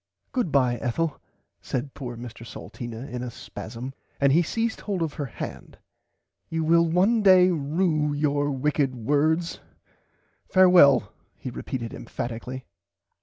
[0.31, 1.21] Goodbye Ethel
[1.61, 5.77] said poor Mr Salteena in a spasam and he seized hold of her hand
[6.49, 9.59] you will one day rue your wicked words
[10.49, 12.65] farewell he repeated emphatically.